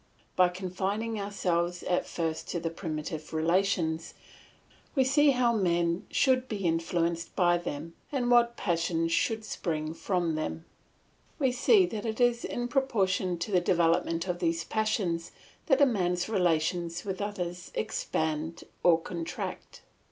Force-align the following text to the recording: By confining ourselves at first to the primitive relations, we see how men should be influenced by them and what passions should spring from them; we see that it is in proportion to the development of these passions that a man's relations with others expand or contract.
By 0.35 0.49
confining 0.49 1.19
ourselves 1.19 1.83
at 1.83 2.07
first 2.07 2.47
to 2.49 2.59
the 2.59 2.71
primitive 2.71 3.33
relations, 3.35 4.15
we 4.95 5.03
see 5.03 5.29
how 5.29 5.53
men 5.53 6.07
should 6.09 6.47
be 6.47 6.65
influenced 6.65 7.35
by 7.35 7.59
them 7.59 7.93
and 8.11 8.31
what 8.31 8.57
passions 8.57 9.11
should 9.11 9.45
spring 9.45 9.93
from 9.93 10.33
them; 10.33 10.65
we 11.37 11.51
see 11.51 11.85
that 11.85 12.07
it 12.07 12.19
is 12.19 12.43
in 12.43 12.67
proportion 12.67 13.37
to 13.37 13.51
the 13.51 13.61
development 13.61 14.27
of 14.27 14.39
these 14.39 14.63
passions 14.63 15.33
that 15.67 15.81
a 15.81 15.85
man's 15.85 16.27
relations 16.27 17.05
with 17.05 17.21
others 17.21 17.71
expand 17.75 18.63
or 18.81 18.99
contract. 18.99 19.81